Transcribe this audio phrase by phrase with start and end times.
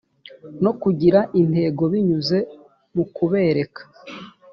[0.63, 2.37] no kugira intego binyuze
[2.95, 3.81] mu kubereka